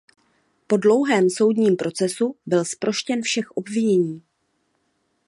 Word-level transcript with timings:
Po 0.67 0.77
dlouhém 0.77 1.29
soudním 1.29 1.75
procesu 1.75 2.35
byl 2.45 2.65
zproštěn 2.65 3.21
všech 3.21 3.51
obvinění. 3.51 4.23